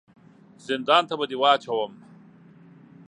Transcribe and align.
زندان 0.67 1.03
ته 1.09 1.13
به 1.19 1.25
دي 1.29 1.37
واچوم! 1.41 1.91